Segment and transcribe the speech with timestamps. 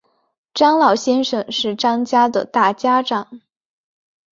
[0.55, 3.41] 张老先生是张家的大家长